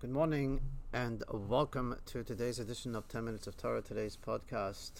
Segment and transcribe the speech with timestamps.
[0.00, 0.62] Good morning
[0.94, 4.92] and welcome to today's edition of 10 Minutes of Torah, today's podcast,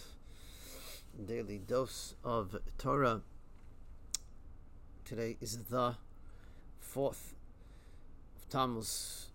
[1.25, 3.21] daily dose of Torah.
[5.03, 5.95] Today is the
[6.87, 7.33] 4th
[8.35, 9.29] of Tammuz,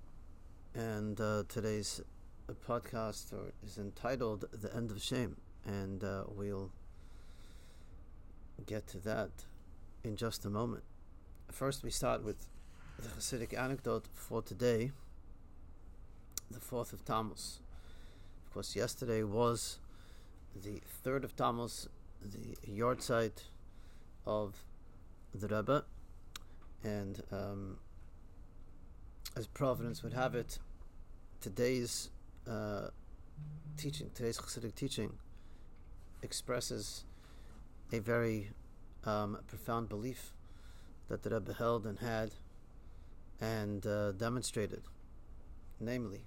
[0.73, 2.01] and uh, today's
[2.65, 6.71] podcast is entitled The End of Shame, and uh, we'll
[8.67, 9.31] get to that
[10.05, 10.85] in just a moment.
[11.51, 12.47] First, we start with
[13.01, 14.93] the Hasidic anecdote for today
[16.51, 17.61] the 4th of Tammuz.
[18.47, 19.79] Of course, yesterday was
[20.55, 21.89] the 3rd of Tammuz,
[22.23, 23.45] the yahrzeit
[24.27, 24.65] of
[25.35, 25.85] the Rebbe,
[26.83, 27.79] and um,
[29.37, 30.59] as Providence would have it,
[31.41, 32.11] today's
[32.49, 32.89] uh,
[33.77, 35.13] teaching, today's Hasidic teaching,
[36.23, 37.05] expresses
[37.93, 38.51] a very
[39.05, 40.33] um, profound belief
[41.09, 42.31] that the Rebbe held and had
[43.41, 44.83] and uh, demonstrated,
[45.79, 46.23] namely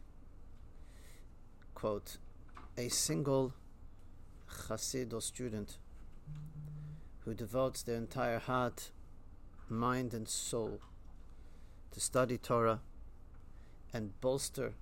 [1.80, 2.18] quote,
[2.78, 3.54] a single
[4.52, 5.78] chassid or student
[7.24, 8.92] who devotes their entire heart,
[9.70, 10.82] mind, and soul
[11.92, 12.82] to study Torah
[13.94, 14.74] and bolster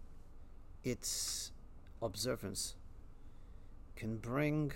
[0.84, 1.52] its
[2.02, 2.75] observance
[3.95, 4.72] can bring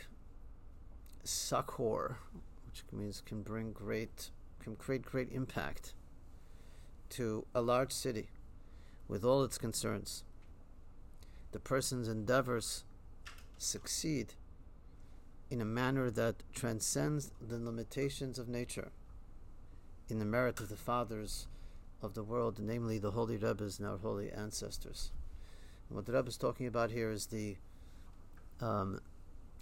[1.23, 2.17] succor,
[2.67, 5.95] which means can bring great, can create great impact
[7.09, 8.29] to a large city
[9.07, 10.23] with all its concerns
[11.51, 12.83] the person's endeavors
[13.57, 14.33] succeed
[15.49, 18.91] in a manner that transcends the limitations of nature
[20.09, 21.47] in the merit of the fathers
[22.01, 25.11] of the world, namely the holy Rebbes and our holy ancestors.
[25.87, 27.57] And what the Rebbe is talking about here is the
[28.61, 29.01] um,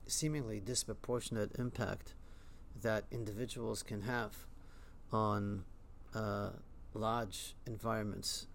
[0.07, 2.13] seemingly disproportionate impact
[2.81, 4.45] that individuals can have
[5.11, 5.63] on
[6.13, 6.49] uh,
[6.93, 8.47] large environments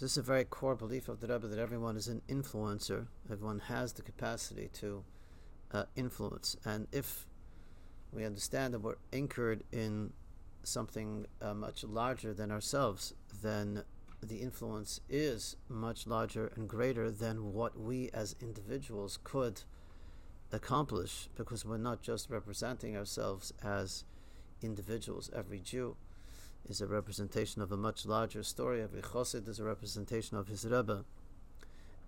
[0.00, 3.06] this is a very core belief of the Rebbe that everyone is an influencer.
[3.30, 5.02] Everyone has the capacity to
[5.72, 6.56] uh, influence.
[6.64, 7.26] And if
[8.12, 10.12] we understand that we're anchored in
[10.62, 13.82] something uh, much larger than ourselves, then
[14.22, 19.62] the influence is much larger and greater than what we as individuals could
[20.52, 24.04] accomplish because we're not just representing ourselves as
[24.62, 25.28] individuals.
[25.34, 25.96] Every Jew
[26.66, 28.82] is a representation of a much larger story.
[28.82, 31.04] Every chassid is a representation of his Rebbe,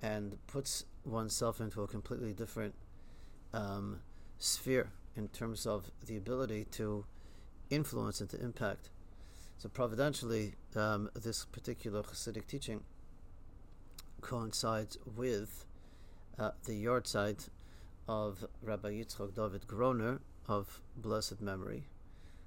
[0.03, 2.75] and puts oneself into a completely different
[3.53, 4.00] um,
[4.38, 7.05] sphere in terms of the ability to
[7.69, 8.91] influence and to impact.
[9.59, 12.82] So, providentially, um, this particular Hasidic teaching
[14.21, 15.67] coincides with
[16.38, 17.49] uh, the yahrzeit
[18.09, 21.84] of Rabbi Yitzchok David Groner of blessed memory,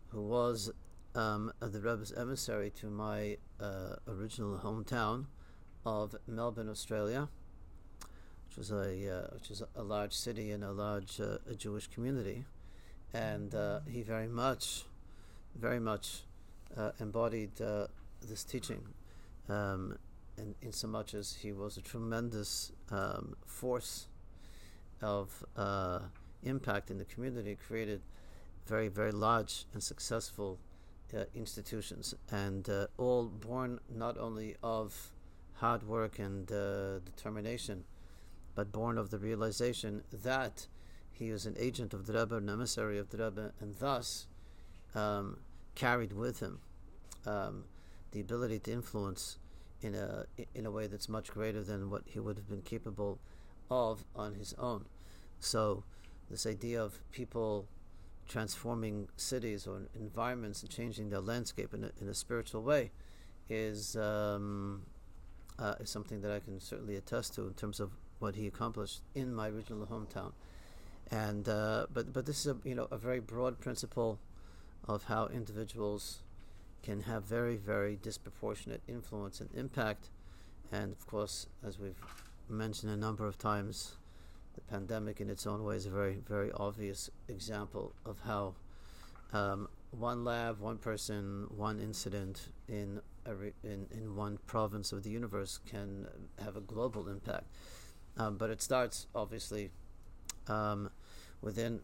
[0.09, 0.71] who was
[1.15, 5.25] um, the Rebbe's emissary to my uh, original hometown
[5.85, 7.29] of Melbourne, Australia,
[8.47, 11.87] which was a uh, which is a large city and a large uh, a Jewish
[11.87, 12.45] community,
[13.13, 14.83] and uh, he very much,
[15.55, 16.23] very much
[16.75, 17.87] uh, embodied uh,
[18.27, 18.81] this teaching,
[19.49, 19.97] um,
[20.37, 24.07] in, in so much as he was a tremendous um, force
[25.01, 25.45] of
[26.43, 28.01] impact in the community, created
[28.65, 30.57] very very large and successful
[31.15, 35.11] uh, institutions, and uh, all born not only of
[35.55, 37.83] hard work and uh, determination,
[38.55, 40.67] but born of the realization that
[41.11, 44.27] he was an agent of the Rebbe, an emissary of the Rebbe, and thus
[44.95, 45.39] um,
[45.75, 46.59] carried with him
[47.25, 47.65] um,
[48.11, 49.37] the ability to influence
[49.81, 50.25] in a
[50.55, 53.19] in a way that's much greater than what he would have been capable
[53.69, 54.85] of on his own.
[55.39, 55.83] So,
[56.29, 57.67] this idea of people
[58.27, 62.91] transforming cities or environments and changing their landscape in a, in a spiritual way
[63.49, 64.83] is um,
[65.59, 69.01] uh, is something that I can certainly attest to in terms of what he accomplished
[69.13, 70.31] in my original hometown.
[71.11, 74.19] And uh, but but this is a you know a very broad principle
[74.87, 76.19] of how individuals
[76.81, 80.09] can have very very disproportionate influence and impact.
[80.71, 82.01] And of course, as we've
[82.49, 83.97] mentioned a number of times,
[84.53, 88.55] the pandemic in its own way is a very, very obvious example of how
[89.33, 95.09] um, one lab, one person, one incident in, re- in in one province of the
[95.09, 96.07] universe can
[96.43, 97.45] have a global impact.
[98.17, 99.71] Um, but it starts obviously
[100.47, 100.91] um,
[101.41, 101.81] within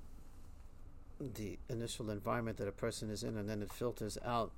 [1.20, 4.52] the initial environment that a person is in, and then it filters out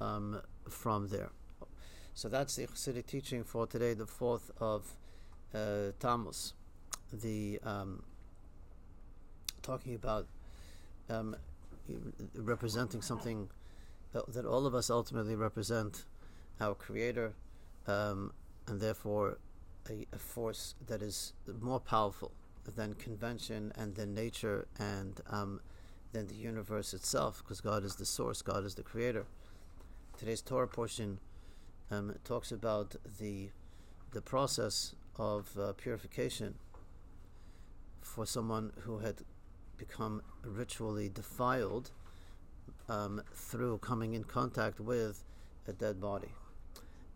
[0.00, 1.30] um, from there.
[2.14, 4.94] So that's the Hasidic teaching for today, the fourth of
[5.54, 6.54] uh, Tammuz
[7.12, 8.02] the um,
[9.62, 10.26] talking about
[11.08, 11.36] um,
[12.34, 13.48] representing something
[14.28, 16.04] that all of us ultimately represent
[16.60, 17.32] our Creator,
[17.86, 18.32] um,
[18.68, 19.38] and therefore
[19.90, 22.30] a, a force that is more powerful
[22.76, 25.60] than convention and than nature and um,
[26.12, 29.26] than the universe itself, because God is the source, God is the creator.
[30.16, 31.18] Today's Torah portion
[31.90, 33.50] um, talks about the
[34.12, 36.54] the process of uh, purification
[38.04, 39.16] for someone who had
[39.76, 41.90] become ritually defiled
[42.88, 45.24] um, through coming in contact with
[45.66, 46.32] a dead body,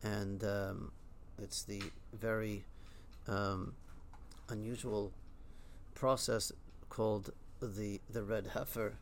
[0.02, 0.90] and um,
[1.40, 1.82] it's the
[2.12, 2.64] very
[3.28, 3.74] um,
[4.48, 5.12] unusual
[5.94, 6.50] process
[6.88, 7.30] called
[7.60, 8.94] the the red heifer,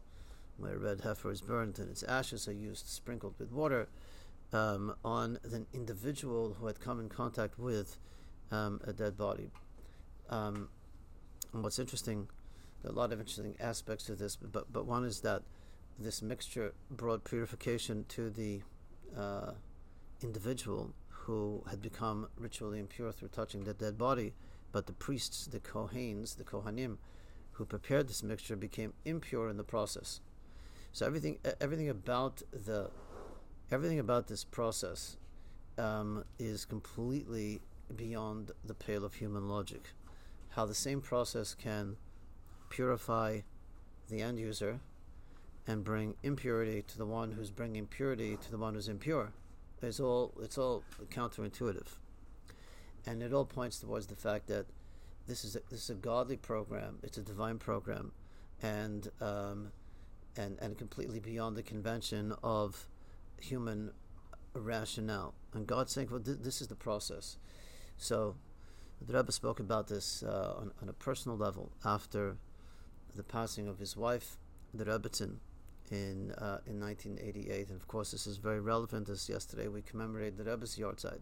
[0.58, 3.88] where red heifer is burnt and its ashes are used sprinkled with water
[4.52, 7.98] um, on an individual who had come in contact with
[8.50, 9.50] um, a dead body.
[10.28, 10.68] Um,
[11.52, 12.28] and what's interesting,
[12.82, 15.42] there are a lot of interesting aspects to this, but but one is that
[15.98, 18.62] this mixture brought purification to the
[19.16, 19.52] uh,
[20.22, 24.32] individual who had become ritually impure through touching the dead body,
[24.72, 26.98] but the priests, the Kohanes, the Kohanim,
[27.52, 30.20] who prepared this mixture became impure in the process.
[30.92, 32.90] So everything, everything about the,
[33.70, 35.16] everything about this process
[35.78, 37.60] um, is completely
[37.94, 39.94] beyond the pale of human logic.
[40.56, 41.96] How the same process can
[42.68, 43.40] purify
[44.08, 44.80] the end user
[45.66, 49.32] and bring impurity to the one who's bringing purity to the one who's impure
[49.82, 51.86] it's all it's all counterintuitive,
[53.06, 54.66] and it all points towards the fact that
[55.26, 56.98] this is a, this is a godly program.
[57.02, 58.12] It's a divine program,
[58.62, 59.72] and um,
[60.36, 62.86] and and completely beyond the convention of
[63.40, 63.92] human
[64.54, 65.34] rationale.
[65.52, 67.36] And God's saying, well, th- this is the process.
[67.98, 68.36] So
[69.00, 71.70] the Rebbe spoke about this uh, on, on, a personal level.
[71.84, 72.36] After
[73.14, 74.36] the passing of his wife,
[74.72, 75.36] the Rebbetzin,
[75.90, 79.08] in uh, in 1988, and of course this is very relevant.
[79.08, 81.20] As yesterday we commemorated the Rebbe's yahrzeit,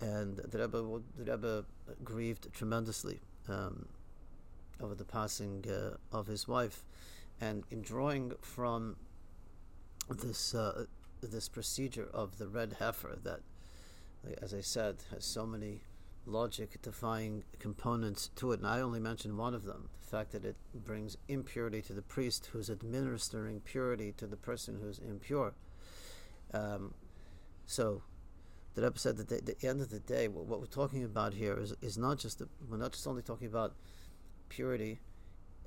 [0.00, 1.64] and the Rebbe the Rebbe
[2.04, 3.86] grieved tremendously um,
[4.80, 6.84] over the passing uh, of his wife,
[7.40, 8.96] and in drawing from
[10.10, 10.84] this uh,
[11.22, 13.40] this procedure of the red heifer that,
[14.42, 15.80] as I said, has so many
[16.28, 20.44] logic defying components to it, and I only mentioned one of them the fact that
[20.44, 25.54] it brings impurity to the priest who's administering purity to the person who's impure.
[26.54, 26.94] Um,
[27.66, 28.02] so,
[28.74, 31.34] the Rebbe said that at the end of the day, what, what, we're talking about
[31.34, 33.74] here is, is not just, the, we're not just only talking about
[34.48, 35.00] purity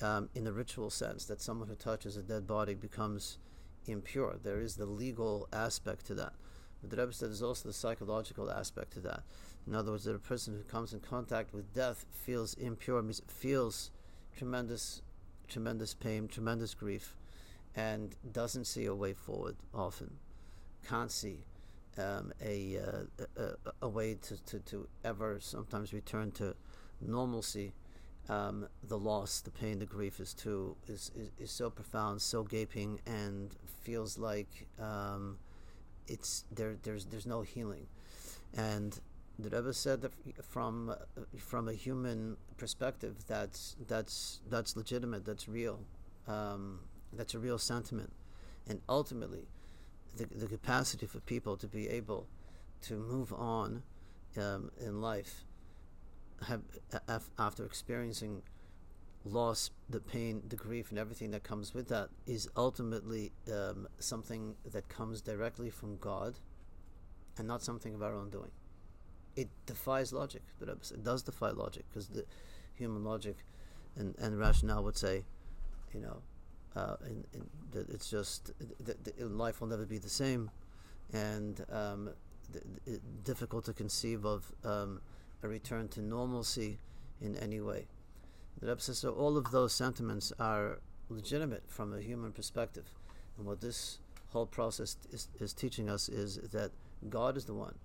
[0.02, 3.38] um, in the ritual sense, that someone who touches a dead body becomes
[3.86, 4.38] impure.
[4.42, 6.34] There is the legal aspect to that.
[6.82, 9.22] But the Rebbe said there's also the psychological aspect to that.
[9.68, 13.92] In other words, that a person who comes in contact with death feels impure, feels
[14.36, 15.02] tremendous,
[15.48, 17.16] tremendous pain, tremendous grief,
[17.76, 20.18] and doesn't see a way forward often,
[20.88, 21.46] can't see
[21.98, 26.56] um, a, uh, a, a way to, to, to ever sometimes return to
[27.00, 27.74] normalcy.
[28.30, 32.44] Um, the loss, the pain, the grief is too is, is, is so profound, so
[32.44, 35.38] gaping, and feels like um,
[36.08, 36.78] it's there.
[36.84, 37.88] There's there's no healing,
[38.56, 38.98] and
[39.44, 40.12] the Rebbe said that
[40.44, 40.94] from
[41.38, 45.80] from a human perspective, that's that's that's legitimate, that's real,
[46.28, 46.80] um,
[47.14, 48.14] that's a real sentiment,
[48.68, 49.48] and ultimately,
[50.18, 52.28] the the capacity for people to be able
[52.84, 53.84] to move on
[54.38, 55.44] um, in life,
[56.48, 56.62] have
[57.38, 58.42] after experiencing
[59.24, 64.56] loss, the pain, the grief, and everything that comes with that is ultimately um, something
[64.72, 66.40] that comes directly from God,
[67.38, 68.52] and not something of our own doing
[69.36, 70.42] it defies logic.
[70.60, 72.26] The Rebbe said, it does defy logic because the
[72.74, 73.38] human logic
[73.96, 75.24] and, and rationale would say,
[75.94, 76.18] you know,
[76.76, 76.96] uh,
[77.72, 78.52] that it's just
[78.86, 80.50] that life will never be the same,
[81.12, 82.10] and um,
[83.24, 85.02] difficult to conceive of um,
[85.44, 86.80] a return to normalcy
[87.20, 87.88] in any way.
[88.62, 89.12] The Rebbe says so.
[89.12, 92.86] All of those sentiments are legitimate from a human perspective,
[93.38, 96.72] and what this whole process is, is teaching us is that
[97.10, 97.76] God is the one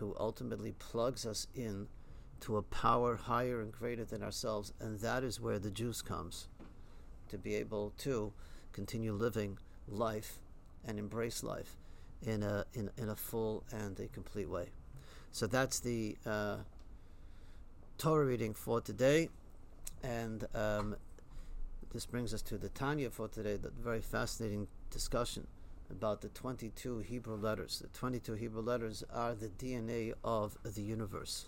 [0.00, 1.86] who ultimately plugs us in
[2.40, 6.48] to a power higher and greater than ourselves, and that is where the juice comes
[7.28, 8.32] to be able to
[8.72, 10.38] continue living life
[10.86, 11.76] and embrace life
[12.22, 14.70] in a in, in a full and a complete way.
[15.32, 16.56] So that's the uh,
[17.98, 19.28] Torah reading for today,
[20.02, 20.96] and um,
[21.92, 23.56] this brings us to the Tanya for today.
[23.56, 25.46] That very fascinating discussion
[25.90, 27.80] about the 22 Hebrew letters.
[27.80, 31.46] The 22 Hebrew letters are the DNA of the universe,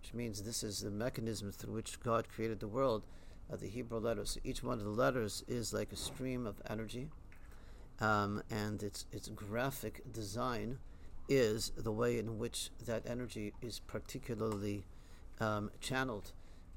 [0.00, 3.04] which means this is the mechanism through which God created the world.
[3.52, 4.38] Uh, the Hebrew letters.
[4.42, 7.10] Each one of the letters is like a stream of energy,
[8.00, 10.78] um, and its its graphic design
[11.28, 14.84] is the way in which that energy is particularly
[15.40, 16.32] um, channeled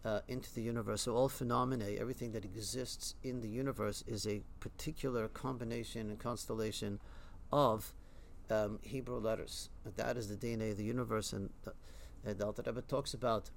[0.08, 1.02] uh, into the universe.
[1.02, 7.02] So all phenomena, everything that exists in the universe, is a particular combination and constellation
[7.52, 7.94] of
[8.50, 9.70] um, Hebrew letters.
[9.98, 11.50] That is the DNA of the universe, and
[12.24, 13.50] the Alter Rebbe talks about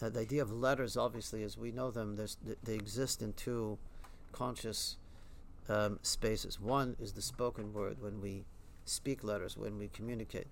[0.00, 0.96] uh, the idea of letters.
[0.96, 2.18] Obviously, as we know them,
[2.64, 3.78] they exist in two
[4.32, 4.96] conscious
[5.68, 6.58] um, spaces.
[6.58, 8.46] One is the spoken word when we
[8.84, 10.48] speak letters, when we communicate,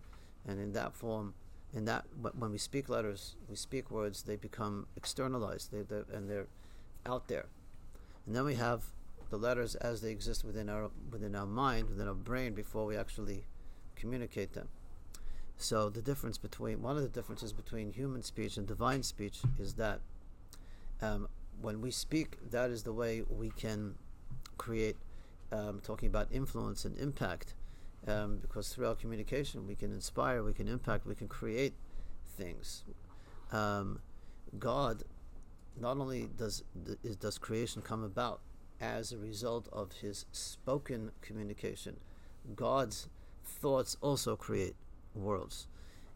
[0.46, 1.34] and in that form,
[1.72, 6.48] in that when we speak letters, we speak words, they become externalized, they, and they're
[7.06, 7.46] out there.
[8.26, 8.82] And then we have
[9.30, 12.96] the letters as they exist within our within our mind, within our brain, before we
[12.96, 13.44] actually
[13.94, 14.68] communicate them.
[15.56, 19.74] So the difference between one of the differences between human speech and divine speech is
[19.74, 20.00] that
[21.00, 21.28] um,
[21.60, 23.94] when we speak, that is the way we can
[24.58, 24.96] create.
[25.52, 27.54] Um, talking about influence and impact,
[28.06, 31.74] um, because through our communication we can inspire, we can impact, we can create
[32.36, 32.84] things.
[33.52, 34.00] Um,
[34.58, 35.02] God
[35.78, 36.64] not only does
[37.20, 38.40] does creation come about
[38.80, 41.96] as a result of His spoken communication,
[42.56, 43.08] God's
[43.44, 44.74] thoughts also create
[45.14, 45.68] worlds,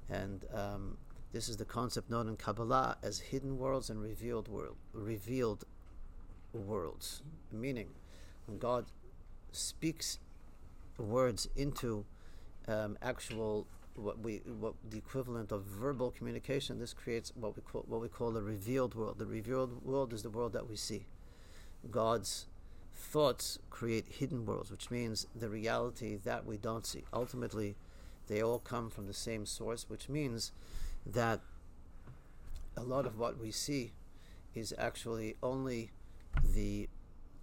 [0.08, 0.96] and um,
[1.32, 5.64] this is the concept known in Kabbalah as hidden worlds and revealed world, revealed
[6.52, 7.22] worlds.
[7.52, 7.88] Meaning,
[8.46, 8.86] when God
[9.52, 10.18] speaks
[10.98, 12.04] words into
[12.68, 17.84] um, actual what we what the equivalent of verbal communication, this creates what we call
[17.86, 19.18] what we call a revealed world.
[19.18, 21.06] The revealed world is the world that we see.
[21.90, 22.46] God's
[22.94, 27.04] thoughts create hidden worlds, which means the reality that we don't see.
[27.12, 27.76] Ultimately,
[28.26, 30.52] they all come from the same source, which means
[31.06, 31.40] that
[32.76, 33.92] a lot of what we see
[34.54, 35.90] is actually only
[36.54, 36.88] the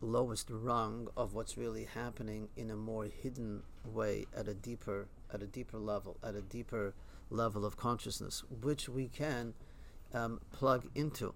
[0.01, 5.41] lowest rung of what's really happening in a more hidden way at a deeper at
[5.41, 6.93] a deeper level at a deeper
[7.29, 9.53] level of consciousness which we can
[10.13, 11.33] um, plug into.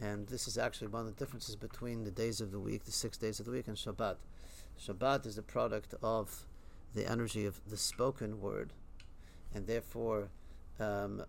[0.00, 2.92] And this is actually one of the differences between the days of the week the
[2.92, 4.16] six days of the week and Shabbat.
[4.78, 6.44] Shabbat is the product of
[6.94, 8.72] the energy of the spoken word
[9.54, 10.28] and therefore
[10.80, 11.22] um,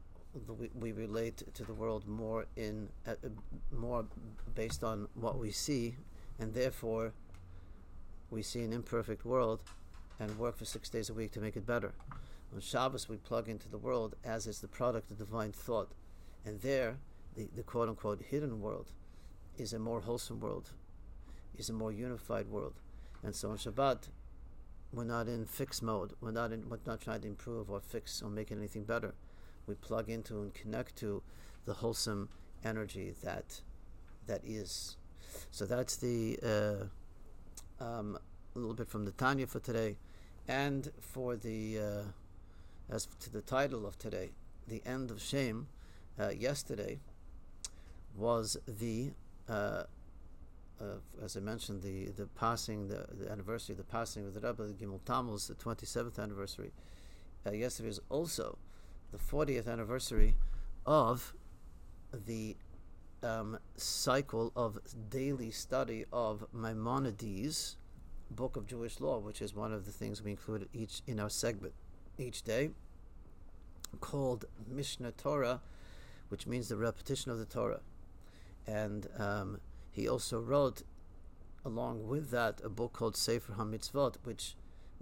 [0.59, 3.13] we, we relate to the world more in uh,
[3.71, 4.05] more
[4.53, 5.95] based on what we see
[6.39, 7.13] and therefore
[8.29, 9.59] we see an imperfect world
[10.19, 11.93] and work for six days a week to make it better.
[12.53, 15.91] On Shabbos, we plug into the world as is the product of divine thought,
[16.45, 16.97] and there,
[17.35, 18.91] the, the quote unquote hidden world
[19.57, 20.71] is a more wholesome world,
[21.57, 22.75] is a more unified world.
[23.23, 24.09] And so on Shabbat,
[24.93, 26.13] we're not in fix mode.
[26.21, 29.13] We're not in, we're not trying to improve or fix or make anything better.
[29.65, 31.21] We plug into and connect to
[31.65, 32.29] the wholesome
[32.63, 33.61] energy that
[34.27, 34.97] that is.
[35.51, 38.17] So that's the uh, um,
[38.55, 39.97] a little bit from the Tanya for today,
[40.47, 44.31] and for the uh, as to the title of today,
[44.67, 45.67] the end of shame.
[46.19, 46.99] Uh, yesterday
[48.15, 49.11] was the
[49.47, 49.83] uh,
[51.23, 54.73] as I mentioned, the, the passing, the, the anniversary, the passing of the Rebbe, the
[54.73, 56.71] Gimel Tammuz, the 27th anniversary.
[57.45, 58.57] Uh, yesterday is also
[59.11, 60.35] the 40th anniversary
[60.85, 61.33] of
[62.13, 62.55] the
[63.23, 67.77] um, cycle of daily study of Maimonides'
[68.29, 71.29] book of Jewish law, which is one of the things we include each in our
[71.29, 71.73] segment
[72.17, 72.71] each day,
[73.99, 75.61] called Mishnah Torah,
[76.29, 77.81] which means the repetition of the Torah.
[78.65, 79.59] And um,
[79.91, 80.83] he also wrote,
[81.63, 84.55] along with that, a book called Sefer HaMitzvot, which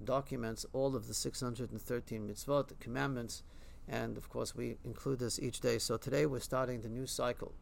[0.04, 3.44] documents all of the 613 mitzvot, commandments,
[3.88, 5.78] and of course we include this each day.
[5.78, 7.54] So today we're starting the new cycle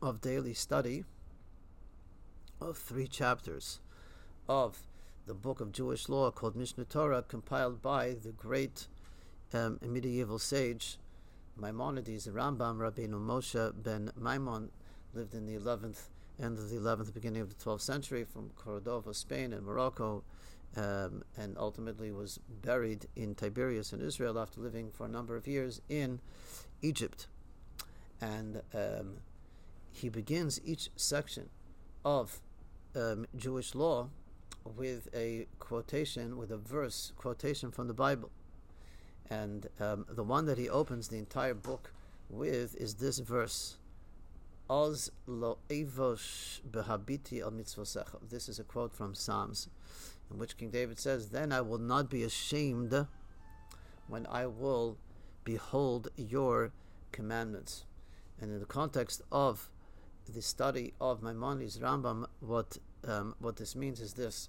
[0.00, 1.04] of daily study
[2.60, 3.80] of three chapters
[4.48, 4.78] of
[5.26, 8.86] the book of Jewish law called Mishnah Torah, compiled by the great
[9.52, 10.98] um, medieval sage
[11.56, 14.70] Maimonides, Rambam, Rabbeinu Moshe ben Maimon,
[15.12, 16.08] lived in the 11th,
[16.40, 20.22] end of the 11th, beginning of the 12th century, from Cordova, Spain, and Morocco,
[20.76, 25.46] um, and ultimately was buried in Tiberias in Israel after living for a number of
[25.46, 26.20] years in
[26.82, 27.26] Egypt.
[28.20, 29.16] And um,
[29.92, 31.48] he begins each section
[32.04, 32.40] of
[32.94, 34.08] um, Jewish law
[34.64, 38.30] with a quotation, with a verse quotation from the Bible.
[39.30, 41.92] And um, the one that he opens the entire book
[42.30, 43.76] with is this verse.
[44.70, 48.28] Oz lo evosh behabiti al mitzvosecha.
[48.28, 49.68] This is a quote from Psalms,
[50.30, 53.06] in which King David says, Then I will not be ashamed
[54.08, 54.98] when I will
[55.44, 56.72] behold your
[57.12, 57.84] commandments.
[58.40, 59.70] And in the context of
[60.28, 64.48] the study of Maimonides Rambam, what um, what this means is this: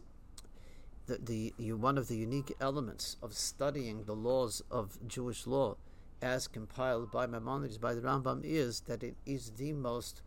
[1.05, 5.77] the, the you, one of the unique elements of studying the laws of Jewish law
[6.21, 10.21] as compiled by Maimonides, by the Rambam, is that it is the most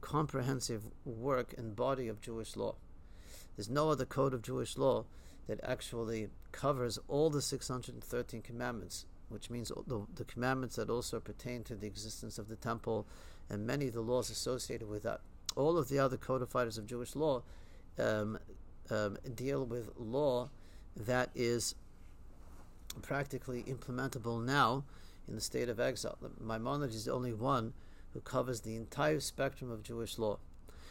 [0.00, 2.76] comprehensive work and body of Jewish law.
[3.56, 5.06] There's no other code of Jewish law
[5.46, 11.62] that actually covers all the 613 commandments, which means the, the commandments that also pertain
[11.64, 13.06] to the existence of the temple
[13.50, 15.20] and many of the laws associated with that.
[15.56, 17.42] All of the other codifiers of Jewish law
[17.98, 18.38] um,
[18.90, 20.50] um, deal with law
[20.96, 21.74] that is
[23.02, 24.84] practically implementable now
[25.26, 26.18] in the state of exile.
[26.40, 27.72] Maimonides is the only one
[28.12, 30.38] who covers the entire spectrum of Jewish law.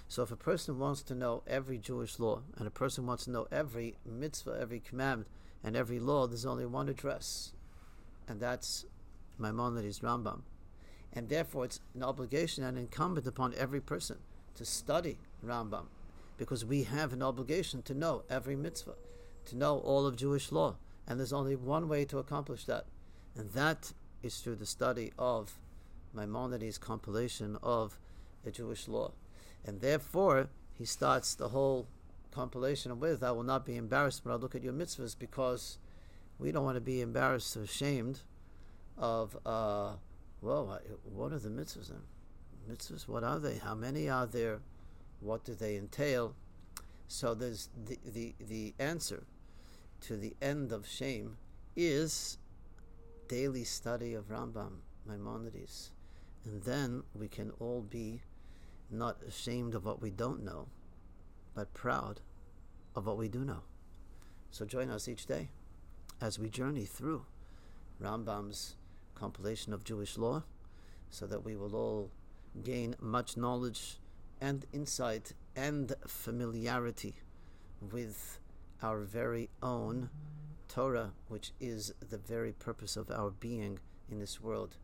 [0.07, 3.31] So if a person wants to know every Jewish law, and a person wants to
[3.31, 5.27] know every mitzvah, every commandment,
[5.63, 7.51] and every law, there's only one address,
[8.27, 8.85] and that's
[9.37, 10.41] Maimonides Rambam.
[11.13, 14.17] And therefore, it's an obligation and incumbent upon every person
[14.55, 15.85] to study Rambam,
[16.37, 18.95] because we have an obligation to know every mitzvah,
[19.45, 20.75] to know all of Jewish law.
[21.07, 22.85] And there's only one way to accomplish that,
[23.35, 25.57] and that is through the study of
[26.13, 27.97] Maimonides' compilation of
[28.43, 29.11] the Jewish law.
[29.65, 31.87] And therefore, he starts the whole
[32.31, 35.77] compilation with, I will not be embarrassed when I look at your mitzvahs because
[36.39, 38.21] we don't want to be embarrassed or ashamed
[38.97, 39.93] of, uh,
[40.41, 42.01] well, what are the mitzvahs then?
[42.69, 43.57] Mitzvahs, what are they?
[43.57, 44.59] How many are there?
[45.19, 46.35] What do they entail?
[47.07, 49.23] So there's the, the, the answer
[50.01, 51.37] to the end of shame
[51.75, 52.37] is
[53.27, 55.91] daily study of Rambam, Maimonides.
[56.45, 58.21] And then we can all be
[58.91, 60.67] not ashamed of what we don't know,
[61.55, 62.21] but proud
[62.95, 63.61] of what we do know.
[64.51, 65.49] So join us each day
[66.21, 67.25] as we journey through
[68.01, 68.75] Rambam's
[69.15, 70.43] compilation of Jewish law
[71.09, 72.11] so that we will all
[72.63, 73.97] gain much knowledge
[74.39, 77.15] and insight and familiarity
[77.91, 78.39] with
[78.81, 80.09] our very own
[80.67, 83.79] Torah, which is the very purpose of our being
[84.11, 84.75] in this world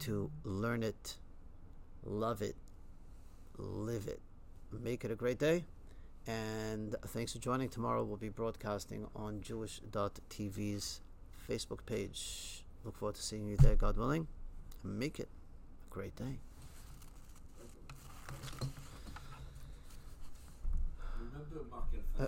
[0.00, 1.16] to learn it,
[2.04, 2.56] love it,
[3.56, 4.20] live it.
[4.72, 5.64] Make it a great day.
[6.26, 7.68] And thanks for joining.
[7.68, 11.00] Tomorrow we'll be broadcasting on Jewish.tv's
[11.48, 12.64] Facebook page.
[12.84, 14.28] Look forward to seeing you there, God willing.
[14.84, 15.28] Make it
[15.90, 16.38] a great day.
[22.18, 22.26] Uh,